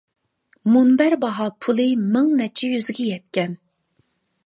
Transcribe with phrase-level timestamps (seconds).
[0.75, 3.59] مۇنبەر باھا پۇلى مىڭ نەچچە يۈزگە يەتكەن.